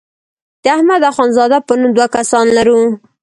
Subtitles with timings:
[0.63, 2.79] د احمد اخوند زاده په نوم دوه کسان لرو.